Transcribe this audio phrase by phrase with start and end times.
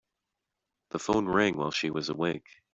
[0.89, 2.47] The phone rang while she was awake.